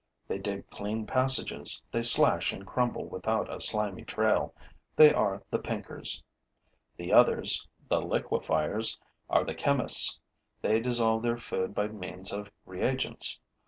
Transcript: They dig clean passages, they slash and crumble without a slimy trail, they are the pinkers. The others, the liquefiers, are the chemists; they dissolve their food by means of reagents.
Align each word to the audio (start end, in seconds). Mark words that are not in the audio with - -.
They 0.27 0.39
dig 0.39 0.67
clean 0.71 1.05
passages, 1.05 1.79
they 1.91 2.01
slash 2.01 2.51
and 2.53 2.65
crumble 2.65 3.05
without 3.05 3.53
a 3.53 3.59
slimy 3.59 4.03
trail, 4.03 4.55
they 4.95 5.13
are 5.13 5.43
the 5.51 5.59
pinkers. 5.59 6.23
The 6.97 7.13
others, 7.13 7.67
the 7.87 8.01
liquefiers, 8.01 8.97
are 9.29 9.43
the 9.43 9.53
chemists; 9.53 10.19
they 10.63 10.79
dissolve 10.79 11.21
their 11.21 11.37
food 11.37 11.75
by 11.75 11.89
means 11.89 12.33
of 12.33 12.51
reagents. 12.65 13.37